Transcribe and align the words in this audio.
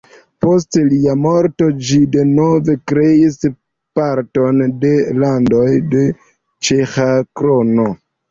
Post 0.43 0.75
lia 0.91 1.11
morto 1.25 1.67
ĝi 1.89 1.97
denove 2.15 2.75
kreis 2.93 3.37
parton 3.99 4.63
de 4.85 4.93
Landoj 5.25 5.69
de 5.95 6.01
Ĉeĥa 6.69 7.07
Krono. 7.41 7.89